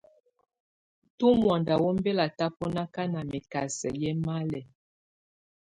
Tù 1.17 1.27
mɔ̀ánda 1.41 1.73
wù 1.81 1.87
ɔmbɛla 1.91 2.25
tabɔna 2.37 2.83
na 3.13 3.21
mɛkasɛ 3.31 3.89
yɛ 4.01 4.09
malɛ. 4.25 4.61